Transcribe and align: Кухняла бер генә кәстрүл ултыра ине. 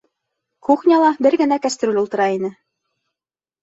Кухняла 0.69 1.13
бер 1.27 1.39
генә 1.43 1.61
кәстрүл 1.69 2.03
ултыра 2.05 2.31
ине. 2.41 2.55